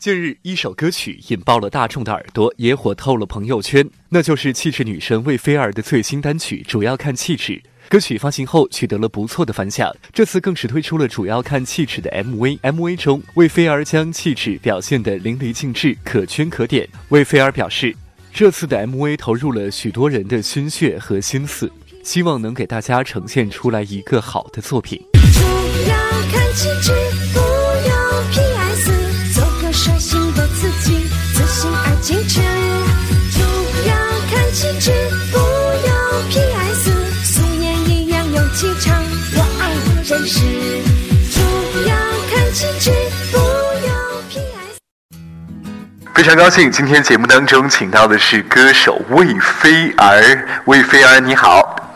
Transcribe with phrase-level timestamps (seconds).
[0.00, 7.52] 近日，一首歌曲引爆了大众的耳朵，也火透了朋友圈，那就是气质女神魏菲儿的最新单曲《主要看气质》。
[7.90, 12.58] 歌曲发行后取得了不错的反响，这次更是推出了《主要看气质》的 MV。
[12.60, 16.88] MV 中，魏菲儿将气质表现得淋漓尽致，可圈可点。
[17.10, 17.94] 魏菲儿表示，
[18.32, 21.70] 这次的 MV 投入了许多人的心血和心思，
[22.02, 24.98] 希望能给大家呈现出来一个好的作品。
[25.12, 25.40] 主
[25.86, 25.94] 要
[26.32, 26.92] 看气质，
[29.82, 32.42] 率性的自己，自信而矜持。
[33.32, 33.40] 主
[33.88, 33.94] 要
[34.28, 34.92] 看气质，
[35.32, 35.38] 不
[35.88, 35.90] 要
[36.28, 36.92] PS，
[37.24, 39.02] 素颜一样有气场，
[39.36, 40.40] 我爱我真实。
[41.32, 41.40] 主
[41.88, 41.96] 要
[42.28, 42.90] 看气质，
[43.32, 43.38] 不
[43.86, 43.90] 要
[44.28, 44.78] PS。
[46.14, 50.46] 非常高兴，今天节目当中请到的是歌手魏菲儿。
[50.66, 51.89] 魏菲儿，你好。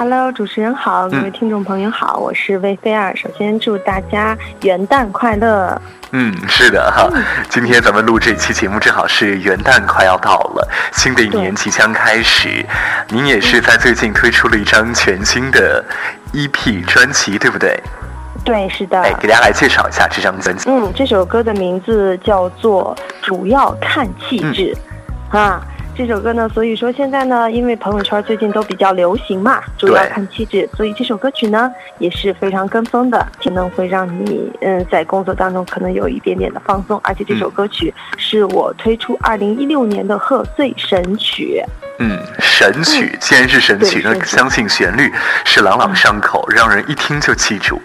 [0.00, 3.14] Hello，主持人好，各位听众朋友好，我是魏菲儿。
[3.14, 5.78] 首先祝大家元旦快乐。
[6.12, 7.06] 嗯，是的哈。
[7.50, 12.64] 今天咱们录这期节目，正好是元旦快要到了，新的一年即将开始。
[13.10, 15.84] 您也是在最近推出了一张全新的
[16.32, 17.78] EP 专辑，对不对？
[18.42, 18.98] 对，是的。
[19.02, 20.70] 哎，给大家来介绍一下这张专辑。
[20.70, 22.96] 嗯，这首歌的名字叫做
[23.26, 24.74] 《主要看气质》，
[25.38, 25.60] 啊。
[26.00, 41.62] 这首歌呢，所以说现在呢，因为朋友圈最近都比较流行嘛，主要看气质，所以这首歌曲呢也是非常跟风的，可能会让你嗯在工作当中可能有一点点的放松，而且这首歌曲是我推出二零一六年的贺岁神曲。
[41.98, 45.12] 嗯，神曲，既然是神曲，那相信旋律
[45.44, 47.78] 是朗朗上口，让人一听就记住。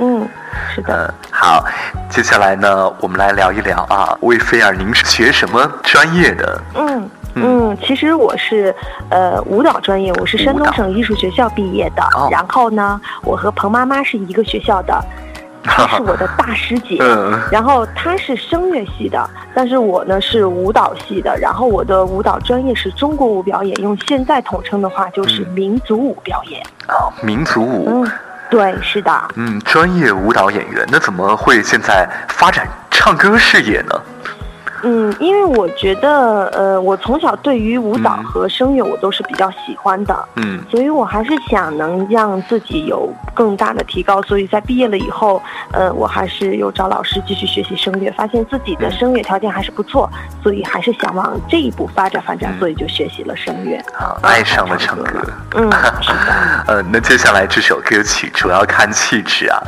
[0.00, 0.26] 嗯，
[0.74, 1.12] 是的。
[1.12, 1.66] 嗯，好，
[2.08, 6.62] 接下来呢，我们来聊一聊啊，魏菲儿，您是学什么专业的？
[6.76, 7.10] 嗯。
[7.34, 8.74] 嗯，其实我是，
[9.10, 12.02] 呃，舞蹈专业，我是山东省艺术学校毕业的。
[12.16, 15.04] 哦、然后呢，我和彭妈妈是一个学校的，
[15.64, 16.98] 她是我的大师姐。
[17.00, 17.40] 嗯。
[17.50, 21.36] 然后她是声乐系的，但是我呢是舞蹈系的。
[21.38, 26.62] 然后我的舞蹈专业是中国舞表演，用现在统称的话就是民族舞表演。
[26.88, 27.88] 哦，民族舞。
[27.88, 28.12] 嗯，
[28.50, 29.12] 对，是的。
[29.34, 34.00] 嗯，专业舞蹈演员，那怎么会现在发展唱歌事业呢？
[34.84, 50.10] 嗯，因为我觉得，呃，我从小对于舞蹈和声乐我都是比较喜欢的，嗯，所以我还是想能让自己有更大的提高，所以在毕业了以后，呃，我还是又找老师继续学习声乐，发现自己的声乐条件还是不错，
[50.42, 55.18] 所以还是想往这一步发展发展，所以就学习了声乐，好，爱上了唱歌，
[55.54, 55.64] 嗯，
[56.02, 59.58] 是的， 呃，那接下来这首歌曲主要看气质啊，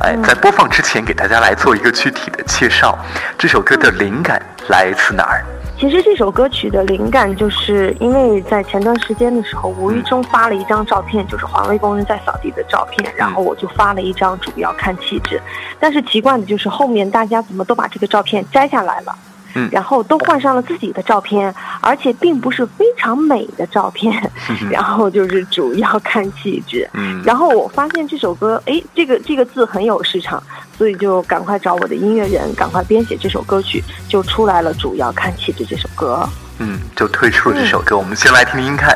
[0.00, 2.98] 哎，在播放之前给大家来做一个具体的介绍，
[3.38, 4.42] 这首歌的灵感。
[4.68, 5.44] 来自哪儿？
[5.78, 15.38] 其实这首歌曲的灵感，就是因为在前段时间的时候，无意中发了一张照片，就是环卫工人在扫地的照片，然后我就发了一张主要看气质。
[15.78, 19.14] 但是奇怪的就是后面大家怎么都把这个照片摘下来了，
[19.56, 24.30] 嗯，然后都换上了自己的照片，而且并不是非常美的照片，
[24.70, 26.88] 然后就是主要看气质。
[26.92, 30.42] 嗯，然后我发现这首歌，哎，这个这个字很有市场。
[30.76, 34.74] 所以就赶快找我的音乐人，赶快编写这首歌曲，就出来了。
[34.74, 36.28] 主要看气质这首歌，
[36.58, 37.96] 嗯，就推出了这首歌。
[37.96, 38.94] 嗯、我们先来听听看。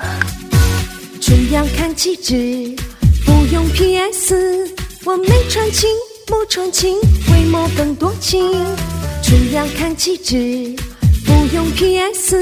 [1.23, 2.77] 主要看气质，
[3.25, 4.69] 不用 PS，
[5.07, 5.89] 我没传情，
[6.27, 6.99] 不传情，
[7.33, 8.53] 为某更多情。
[9.31, 10.75] 主要看气质，
[11.25, 12.37] 不用 PS，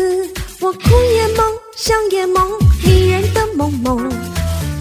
[0.58, 1.44] 我哭也萌，
[1.76, 2.50] 笑也萌，
[2.82, 3.98] 迷人的萌萌。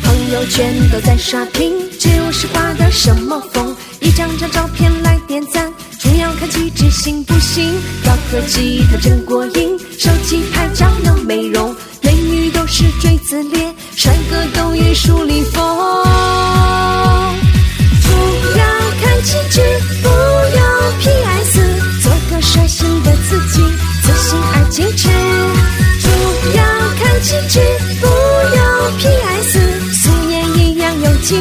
[0.01, 3.75] 朋友圈都在刷屏，只有是挂的什么风？
[3.99, 5.69] 一张张照片来点赞，
[5.99, 7.73] 主要看气质行不行？
[8.05, 16.06] 高科技它真过瘾，手机拍照能美容，美女都是锥子脸，帅哥都玉树临风。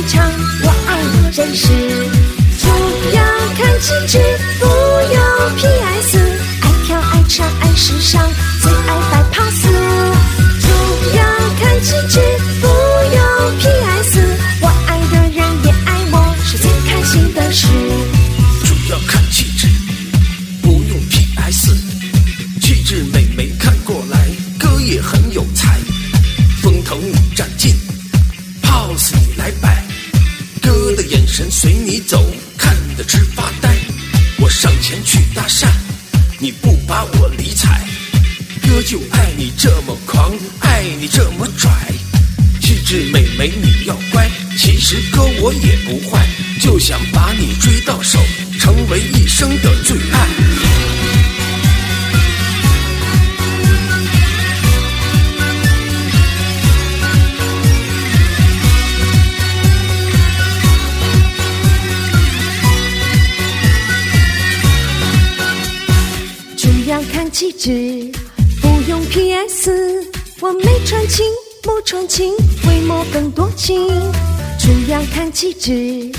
[0.09, 0.25] 唱，
[0.63, 1.67] 我爱真实。
[2.61, 2.67] 主
[3.13, 3.23] 要
[3.57, 4.19] 看气质，
[4.61, 4.67] 不
[5.15, 6.19] 要 PS，
[6.63, 8.23] 爱跳爱唱爱时尚，
[8.63, 9.69] 最爱摆 pose。
[10.61, 10.69] 主
[11.17, 11.23] 要
[11.61, 12.21] 看气质，
[12.61, 12.67] 不
[13.15, 14.21] 要 PS，
[14.61, 17.67] 我爱的人也爱我，是最开心的事。
[18.65, 19.67] 主要看气质，
[20.63, 21.75] 不用 PS，
[22.61, 25.79] 气质美眉看过来，哥也很有才，
[26.63, 27.75] 风头你占尽
[38.87, 41.69] 就爱你这么狂爱你这么拽。
[42.61, 46.25] 气质美眉你要乖其实哥我也不坏
[46.61, 48.17] 就想把你追到手
[48.61, 50.29] 成为一生的最爱。
[66.57, 67.96] 主要看气质
[69.37, 69.71] PS。
[70.41, 71.27] 我没穿情，
[71.63, 72.33] 不穿情，
[72.67, 73.87] 为么更多情？
[74.59, 76.11] 主要看气质，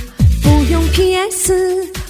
[0.43, 1.51] 不用 PS。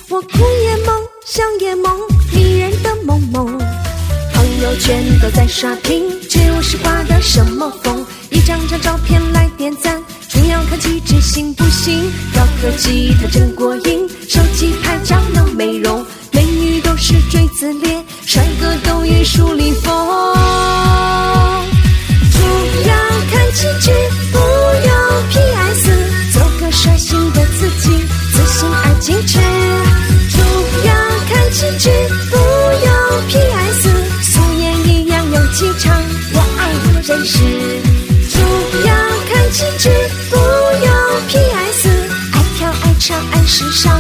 [0.09, 1.97] 我哭也萌，笑也萌，
[2.33, 3.57] 迷人的萌萌。
[4.33, 8.05] 朋友圈都在刷屏，只有是刮的什么风？
[8.29, 12.11] 一张张照片来点赞，主要看气质行不行？
[12.35, 19.85] 高科技它真过瘾，手机拍照能美容，美女都是锥子脸，帅哥都与树立风。
[22.29, 22.39] 主
[22.85, 22.93] 要
[23.31, 23.89] 看气质，
[24.33, 24.37] 不
[24.85, 24.91] 用
[25.29, 25.87] PS，
[26.33, 29.39] 做个率性的自己，自信而矜持。
[30.35, 30.37] 主
[30.85, 30.91] 要
[31.29, 31.89] 看气质，
[32.29, 32.35] 不
[32.85, 32.91] 用
[33.29, 33.87] PS，
[34.23, 35.97] 素颜一样有气场，
[36.33, 37.37] 我爱我真实。
[38.29, 38.37] 主
[38.85, 38.93] 要
[39.29, 39.89] 看气质，
[40.29, 40.35] 不
[40.85, 40.91] 用
[41.29, 41.87] PS，
[42.33, 43.96] 爱跳爱唱爱时尚，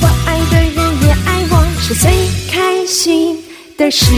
[0.00, 2.10] 我爱的人也爱我，是最
[2.50, 3.42] 开心
[3.76, 4.12] 的事。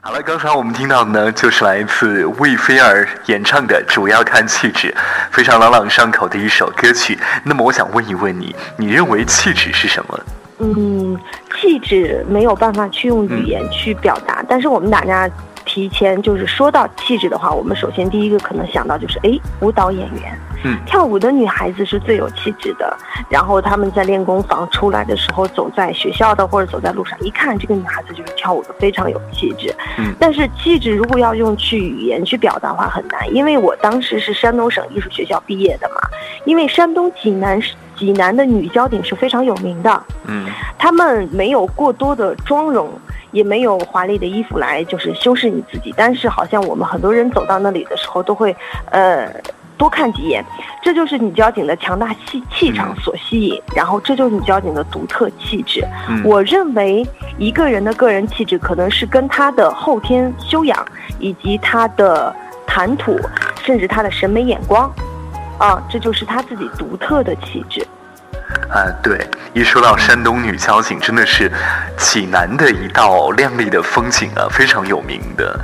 [0.00, 4.88] 好了，刚才我们听到的呢，就是来自魏菲儿演唱的《主要看气质》，
[5.30, 7.18] 非常朗朗上口的一首歌曲。
[7.44, 10.20] 那么，我想问一问你，你认为气质是什么？
[10.58, 11.18] 嗯，
[11.56, 15.30] 气质没有办法去用语言去表达，但是我们大家
[15.70, 20.36] 提前就是说到气质的话，我们首先第一个可能想到就是，哎，舞蹈演员。
[20.62, 22.94] 嗯跳舞的女孩子是最有气质的。
[23.30, 29.72] 然后她们在练功房出来的时候，走在学校的或者走在路上，一看这个女孩子就是跳舞的，非常有气质。
[29.96, 36.00] 嗯但是气质如果要用去语言去表达的话很难，因为我当时是山东省艺术学校毕业的嘛，
[36.44, 37.62] 因为山东济南
[37.96, 40.02] 济南的女交警是非常有名的。
[40.26, 40.46] 嗯
[40.76, 42.90] 她们没有过多的妆容，
[43.32, 48.56] 也没有华丽的衣服来就是修饰你自己，但是好像我们很多人走到那里的时候都会，
[48.90, 49.28] 呃。
[49.80, 50.44] 多看几眼，
[50.82, 55.82] 这就是女交警的强大气气场所吸引，然后这就是女交警的独特气质。
[56.06, 57.02] 嗯我认为
[57.38, 60.86] 一个人的个人气质可能是跟他的后天修养，
[61.18, 62.36] 以及他的
[62.66, 63.18] 谈吐，
[63.64, 64.92] 甚至他的审美眼光，
[65.56, 67.82] 啊，这就是他自己独特的气质。
[68.70, 71.50] 啊，对，一说到山东女交警，真的是
[71.96, 75.58] 济南的一道亮丽的风景啊，非常有名的。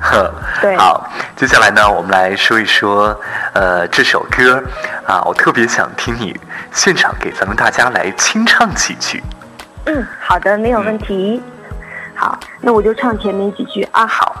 [0.00, 0.30] 呵，
[0.60, 3.18] 对好，接下来呢，我们来说一说，
[3.54, 4.62] 呃，这首歌
[5.06, 6.38] 啊，我特别想听你
[6.72, 9.22] 现场给咱们大家来清唱几句。
[9.86, 11.42] 嗯，好的，没有问题。
[12.14, 14.06] 好，那我就唱前面几句啊。
[14.06, 14.36] 好，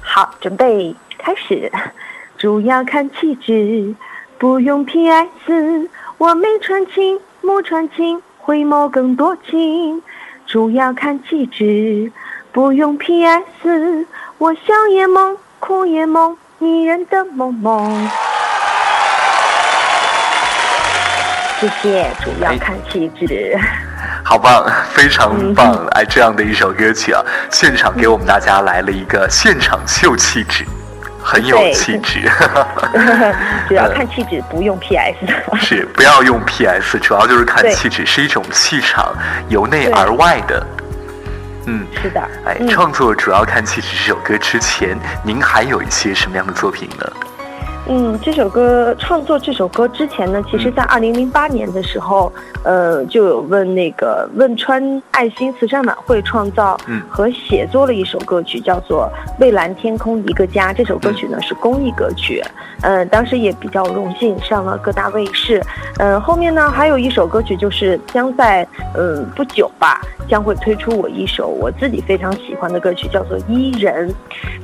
[0.00, 1.70] 好，准备开始。
[2.38, 3.94] 主要看气质，
[4.36, 5.88] 不用 PS。
[6.22, 10.00] 我没传情，不传情，回眸更多情。
[10.46, 12.12] 主要看气质，
[12.52, 14.06] 不用 PS。
[14.38, 18.08] 我笑也萌，哭也萌，迷人的萌萌。
[21.58, 23.58] 谢谢，主要看气质。
[24.24, 24.64] 好棒，
[24.94, 25.74] 非常棒！
[25.90, 30.64] 哎，这样的一首歌曲啊，现场给我们大家来了一个现场秀气质，
[31.22, 32.30] 很有气质。
[33.68, 35.16] 主要看气质，不用 PS。
[35.60, 39.14] 是，不要用 PS，主要就是看气质，是一种气场，
[39.48, 40.66] 由内而外的。
[41.66, 47.12] 嗯，是的，哎，嗯创作主要看气质这首歌之前，您还有一些什么样的作品呢？
[47.88, 59.10] 嗯，这首歌创作这首歌之前呢，其实在二零零八年的时候，呃，就有问那个汶川爱心慈善晚会创造嗯和写作了一首歌曲，叫做
[59.40, 60.72] 《蔚蓝天空一个家》。
[60.76, 62.40] 这首歌曲呢是公益歌曲，
[62.82, 65.60] 嗯、当时也比较荣幸上了各大卫视。
[65.98, 74.08] 嗯、后面呢还有一首歌曲，就是将在嗯不久吧，将会推出我一首我自己非常喜欢的歌曲，叫做《伊人》。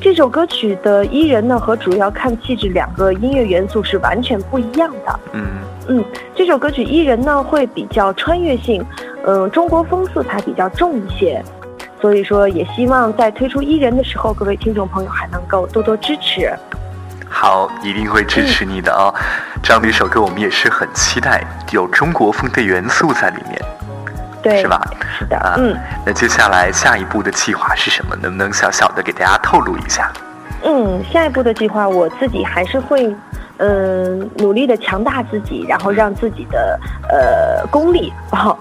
[0.00, 5.20] 这首歌曲的伊人呢和主要看气质两个音乐元素是完全不一样的。
[5.32, 5.46] 嗯
[5.88, 8.84] 嗯，这首歌曲伊人呢会比较穿越性，
[9.24, 11.42] 嗯、中国风色彩比较重一些。
[12.00, 16.52] 所以说，也希望在推出伊人的时候，各位听众朋友还能够多多支持。
[17.28, 19.12] 好，一定会支持你的哦。
[19.62, 23.60] 这样的一首歌，我们也是很期待，有中国风的元素在里面。
[24.40, 24.80] 对，是吧？
[25.18, 25.76] 是的，嗯。
[26.06, 28.14] 那接下来下一步的计划是什么？
[28.22, 30.12] 能不能小小的给大家透露一下？
[30.64, 33.14] 嗯，下一步的计划，我自己还是会，
[33.58, 38.12] 嗯，努力的强大自己，然后让自己的呃功力，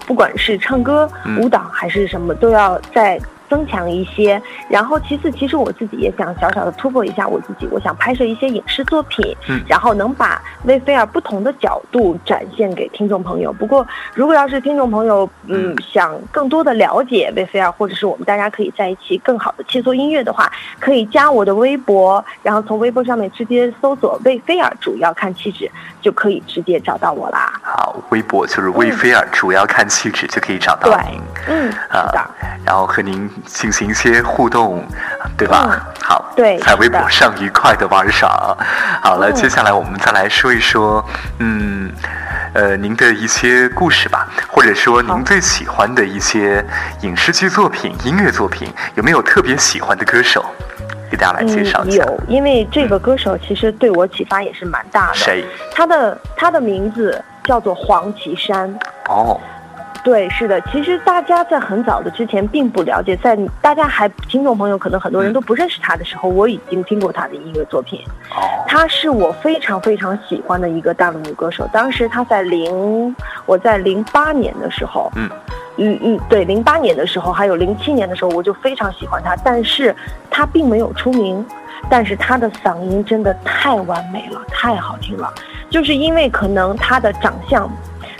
[0.06, 3.20] 不管是唱歌、舞蹈还是什么，都要在。
[3.50, 13.51] 增强一些，然后其次，其实我自己也想小小的突破一下我自己，我想拍摄一些影视作品，嗯，然后能把威菲尔不同的角度展现给听众朋友。
[13.54, 25.70] 不过，如果要是听众朋友嗯想更多的了解威菲尔，或者是我们大家可以在一起更好的切磋音乐的话，可以加我的微博，然后从微博上面直接搜索魏菲尔，主要看气质
[26.01, 27.54] 就可以直接找到我啦。
[27.63, 31.22] 好，微博就是魏菲尔，主要看气质就可以找到您。
[31.48, 32.30] 嗯，啊，
[32.66, 33.30] 然后和您。
[33.46, 34.86] 进行一些互动，
[35.38, 35.88] 对吧？
[36.01, 38.58] 好，对，在微博上愉快的玩耍。
[39.01, 41.03] 好了，接下来我们再来说一说，
[41.39, 41.91] 嗯，
[42.53, 46.65] 呃，您的一些故事吧，或者说您最喜欢的一些
[47.01, 50.46] 影视剧作品、音乐作品，有没有特别喜欢的歌手？
[51.10, 52.03] 给大家来介绍一下。
[52.03, 55.15] 有，因为这个歌手其实对我启发也是蛮大的。
[55.15, 55.46] 谁？
[55.74, 58.74] 他的他的名字叫做黄绮珊。
[59.08, 59.39] 哦。
[60.08, 68.00] 对，是的，其实大家在很早的之前并不了解，在大家还听众朋友可能很多人都不认识他的时候，我已经听过他的音乐作品。
[68.32, 71.70] 哦，他是我非常非常喜欢的一个大陆女歌手。
[71.74, 73.14] 当时他在零，
[73.46, 75.30] 我在零八年的时候，嗯，
[75.76, 79.94] 嗯嗯，对，零八年的时候，还有零七年的时候，我就非常喜欢他，但是
[80.32, 81.46] 他并没有出名，
[81.90, 85.34] 但是他的嗓音真的太完美了，太好听了，
[85.70, 87.70] 就是因为可能他的长相。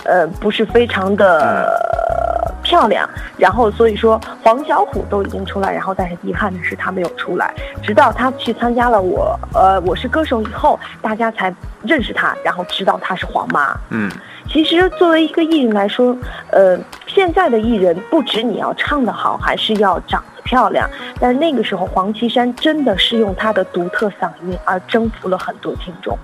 [0.08, 13.78] 呃，不是非常的漂亮，然后所以说黄小琥都已经出来，然后但是遗憾的是他没有出来，直到他去参加了我呃我是歌手以后，大家才认识他，然后知道他是黄妈。
[13.90, 14.10] 嗯，
[14.50, 16.16] 其实作为一个艺人来说，
[16.52, 26.18] 呃，现在的艺人不止你要唱得好，还是要长得漂亮，但是那个时候黄绮珊真的是用她的独特嗓音而征服了很多听众。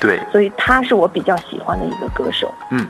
[0.00, 2.52] 对，所以她是我比较喜欢的一个歌手。
[2.70, 2.84] 嗯。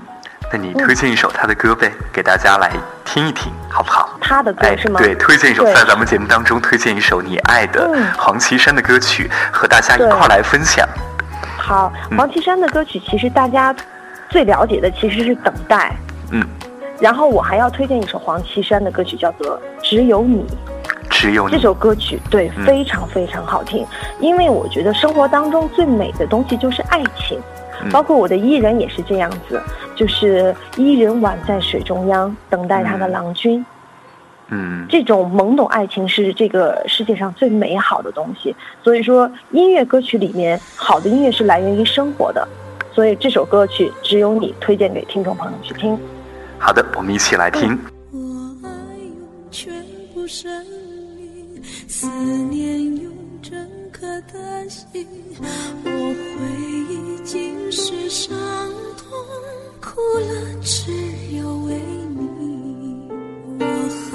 [0.53, 2.71] 那你推荐一首他的歌呗，给大家来
[3.07, 4.19] 听一听，好不好？
[4.21, 5.01] 他的歌是吗？
[5.01, 10.87] 对，推荐一首，在咱们节目当中推荐一首你爱的黄绮珊的歌曲，和大家一块来分享。
[11.57, 13.75] 好，黄绮珊的歌曲其实大家
[14.29, 15.91] 最了解的其实是《等待》。
[16.33, 16.47] 嗯。
[17.01, 20.45] 然后我还要推荐一首黄绮珊的歌曲，叫做《只有你》。
[21.09, 21.57] 只有你。
[21.57, 23.87] 这首歌曲对，非常非常好听，
[24.21, 27.41] 因为我觉得生活当中最美的东西就是爱情。
[27.91, 29.61] 包括我的伊人也是这样子，
[29.97, 33.65] 就是伊人宛在水中央，等待他的郎君。
[34.55, 38.55] 嗯，这种懵懂爱情是这个世界上最美好的东西。
[38.85, 42.47] 所以说，音乐歌曲里面好的音乐是来源于生活的。
[42.93, 45.99] 所以这首歌曲只有你推荐给听众朋友去听。
[46.59, 47.79] 好的，我们一起来听。
[48.13, 48.19] 我
[48.63, 49.73] 爱用全
[50.13, 50.53] 部生
[51.17, 52.07] 命，思
[52.51, 53.11] 念用
[53.41, 55.07] 整颗的心，
[55.85, 55.91] 我
[57.33, 57.39] 会。
[57.39, 58.37] 尽是伤
[58.99, 59.19] 痛，
[59.81, 60.29] 哭了
[60.63, 60.93] 只
[61.35, 61.75] 有为
[62.11, 63.09] 你。
[63.59, 63.65] 我
[64.05, 64.13] 恨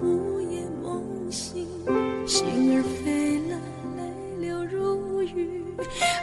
[0.00, 1.68] 午夜梦醒，
[2.26, 3.60] 心儿飞了，
[3.98, 4.00] 泪
[4.40, 5.62] 流如雨，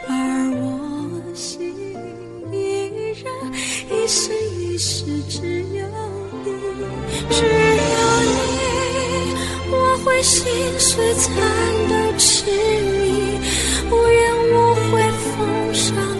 [0.08, 0.10] 而
[0.56, 1.72] 我心
[2.50, 2.54] 依
[3.22, 3.32] 然
[3.88, 5.86] 一生一世只有
[6.42, 6.50] 你，
[7.30, 7.44] 只
[7.78, 8.60] 有你，
[9.70, 10.42] 我会心
[10.80, 11.30] 碎惨
[11.88, 13.38] 到痴迷，
[13.88, 15.01] 无怨无悔。
[15.72, 16.11] 伤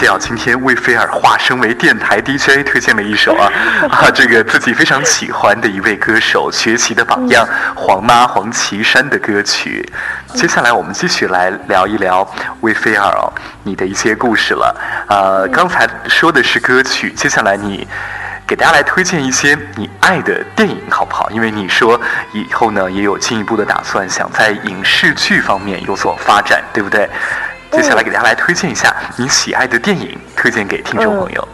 [0.00, 0.16] 谢啊！
[0.18, 3.52] 今天魏菲尔化身为电台 DJ，推荐了一首啊
[3.90, 9.86] 啊，这个自己非常喜欢的一位歌手，学习的榜样黄妈黄绮珊的歌曲。
[10.32, 12.26] 接下来我们继续来聊一聊
[12.62, 13.30] 魏菲尔哦，
[13.62, 14.74] 你的一些故事了。
[15.06, 17.86] 呃，刚才说的是歌曲，接下来你
[18.46, 21.28] 给大家来推荐一些你爱的电影好不好？
[21.30, 22.00] 因为你说
[22.32, 27.06] 以后呢也有进一步的打算，想在影视剧方面有所发展，对不对？
[27.70, 31.48] 接下来给大家来推荐一下你喜爱的电影，推荐给听众朋友。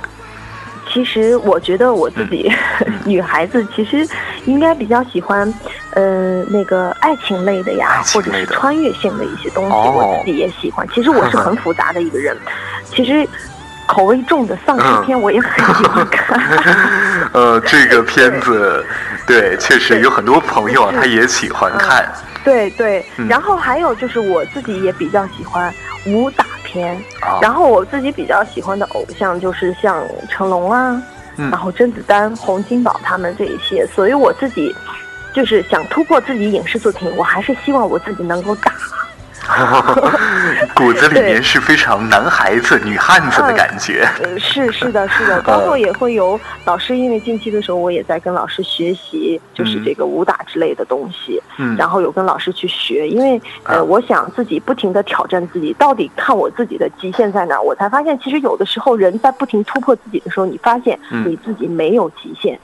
[0.93, 2.51] 其实我觉得我自己
[3.05, 4.07] 女孩子其实
[4.47, 5.53] 应该比较喜欢，
[5.91, 10.87] 呃，那个爱情类的呀，或者是穿越性的一些东西，我自己也喜欢。
[10.95, 12.35] 其实我是很复杂的一个人，
[12.91, 13.29] 其实
[13.87, 16.41] 口味重的丧尸片我也很喜欢看。
[17.35, 18.83] 呃，这个片子，
[19.27, 22.11] 对，确实有很多朋友他也喜欢看。
[22.43, 25.75] 对对，然后还有就是我自己也比较喜欢
[26.07, 26.97] 武打片，
[27.41, 31.03] 然后我自己比较喜欢的偶像就是像成龙啊，
[31.37, 34.75] 然后甄子丹、洪金宝他们这一些，所以我自己
[35.35, 38.73] 就是想突破自己影视作品，我还是希望我自己能够打。
[40.75, 44.07] 骨子里面是非常男孩子、女汉子的感觉。
[44.39, 51.43] 是是的，是的，包括也会有老师，因为近期的时候我也在跟老师学习，就是这个武打之类的东西。
[51.59, 57.61] 嗯，然后有跟老师去学，因为呃，我想自己不停的挑战自己，到底看我自己的极限在哪？
[57.61, 62.59] 我才发现，其实有的时候人在不停突破自己的时候，你发现你自己没有极限。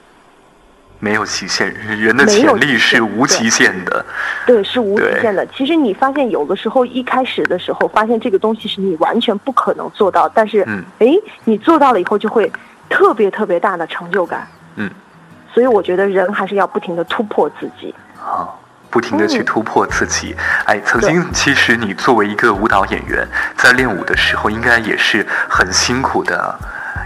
[1.03, 4.07] 没有极限，人的潜力是无极限的。
[4.47, 5.45] 对，是无极限的。
[5.47, 10.65] 其实你发现有的时候一开始的时候，发现这个东西是你完全不可能做到，但是，
[11.01, 11.09] 哎，
[11.43, 12.51] 你做到了以后就会
[12.88, 14.47] 特别特别大的成就感。
[14.77, 14.88] 嗯。
[15.53, 17.93] 所以我觉得人还是要不停的突破自己。
[18.17, 20.37] 好，不停的去突破自己。
[20.67, 26.57] 哎，曾经其实你作为一个舞蹈演员，在练舞的时候，应该也是很辛苦的。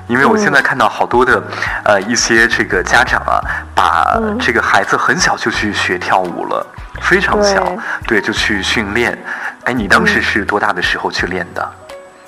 [0.09, 1.43] 因为我现在看到好多的，
[1.85, 3.41] 呃，一些这个家长啊，
[3.75, 6.67] 把这个孩子很小就去学跳舞了，
[7.01, 7.65] 非常小，
[8.07, 9.17] 对，就去训练。
[9.65, 11.73] 哎，你当时是多大的时候去练的？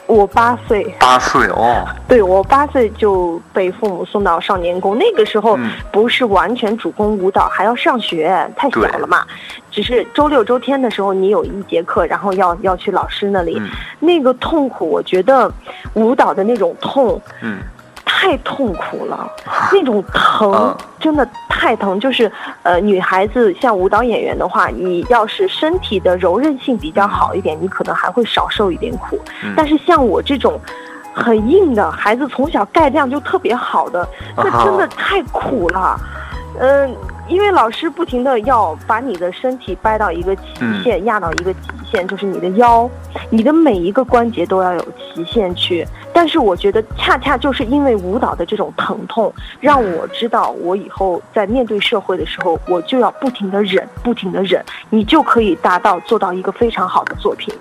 [0.08, 5.56] 我八岁，八岁哦，对我八岁就被父母送到少年宫，那个时候
[5.92, 9.24] 不是完全主攻舞蹈，还要上学，太小了嘛。
[9.70, 13.60] 只是周六周天的时候，你有一节课，然后要要去老师那里，
[14.00, 15.52] 那个痛苦，我觉得
[15.92, 17.58] 舞蹈的那种痛，嗯。
[18.10, 19.30] 太痛苦了，
[19.70, 22.00] 那种疼真的太疼。
[22.00, 22.30] 就是，
[22.62, 29.20] 呃，女孩子像舞蹈演员的话，你要是身体的柔韧性比较好一点，你可能还会少受一点苦。
[29.54, 30.58] 但是像我这种
[31.12, 36.00] 很硬的孩子，从小钙量就特别好的，那真的太苦了。
[36.58, 36.96] 嗯。
[37.28, 40.42] 因为老师不停的要把你的身体掰到一个极
[40.82, 42.88] 限，压到一个极限，就是你的腰，
[43.28, 45.86] 你的每一个关节都要有极限去。
[46.18, 57.54] 但是我觉得，恰恰就是因为舞蹈的这种疼痛，让我知道，我以后在面对社会的时候，我就要不停的忍，不停的忍，你就可以达到做到一个非常好的作品。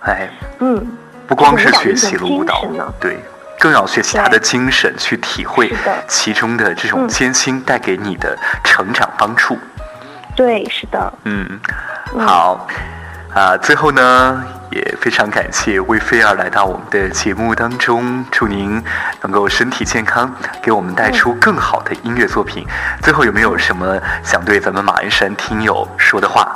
[0.00, 0.86] 哎，嗯，
[1.26, 2.62] 不光是学习了舞蹈，
[3.00, 3.16] 对。
[3.58, 5.72] 更要学习他的精神，去体会
[6.06, 9.56] 其中的这种艰辛带给你的成长帮助。
[10.36, 11.10] 对，是的。
[11.24, 11.58] 嗯，
[12.18, 12.66] 好
[13.32, 13.56] 啊。
[13.56, 18.82] 最后呢，也非常感谢魏菲儿来到我们的节目当中，祝您
[19.22, 22.66] 能够身体健康，给我们带出更好的音乐作品。
[23.00, 26.50] 最后有没有什么想对咱们马鞍山听友说的话？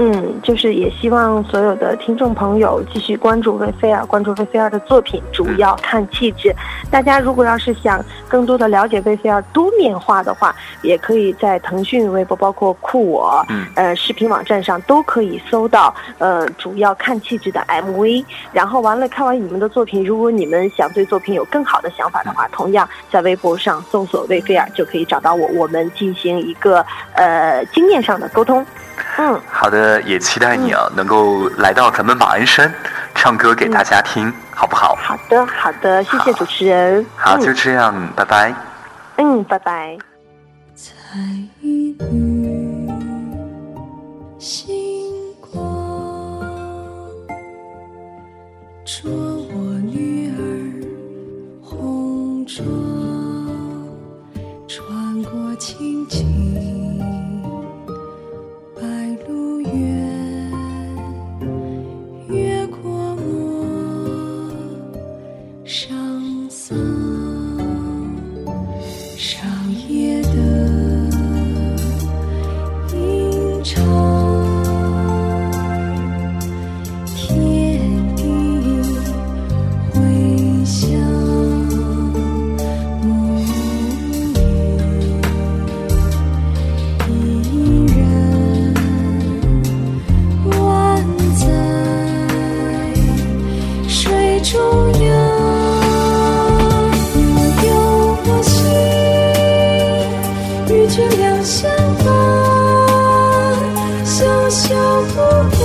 [0.00, 6.54] 嗯，就是也希望所有的听众朋友继续关注魏菲尔，关注魏菲尔的作品，主要看气质。
[6.88, 18.24] 大家如果要是想更多的了解魏菲尔多面化的话，也可以在腾讯微博、包括酷我、呃视频网站上都可以搜到呃主要看气质的 MV。
[18.52, 28.64] 然后完了看完你们的作品，如果你们想对作品有更好的想法的话，同样在微博上搜索魏菲尔就可以找到我，我们进行一个呃经验上的沟通。
[29.20, 32.72] 嗯，好的，也期待你啊，能够来到咱们马鞍山，
[33.16, 34.96] 唱歌给大家听，好不好？
[35.02, 37.04] 好的，好的，谢谢主持人。
[37.16, 38.54] 好，就这样，拜拜。
[39.16, 39.98] 嗯，拜拜。
[44.38, 44.72] 星
[45.40, 45.60] 光，
[48.84, 49.52] 捉我
[49.82, 50.38] 女儿
[51.60, 52.64] 红妆，
[105.18, 105.57] 小不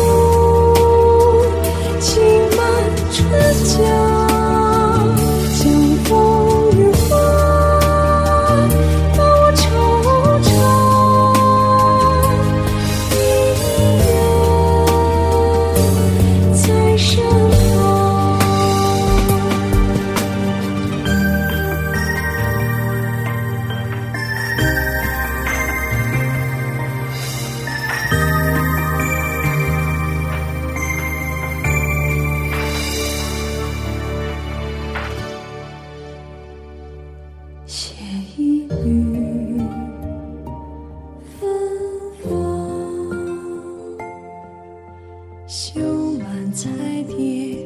[45.55, 45.79] 绣
[46.17, 46.67] 满彩
[47.03, 47.63] 蝶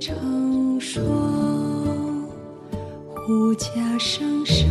[0.00, 1.04] 成双
[3.14, 4.66] 狐假声声